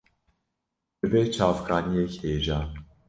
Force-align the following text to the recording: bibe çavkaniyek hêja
bibe 0.99 1.21
çavkaniyek 1.35 2.11
hêja 2.23 2.59